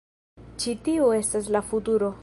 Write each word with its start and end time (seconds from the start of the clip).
Ĉi 0.63 0.73
tiu 0.89 1.13
estas 1.19 1.53
la 1.57 1.65
futuro. 1.71 2.15